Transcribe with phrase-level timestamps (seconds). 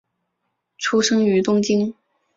[0.79, 1.93] 出生于东京。